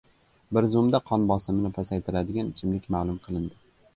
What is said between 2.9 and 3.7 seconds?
ma’lum qilindi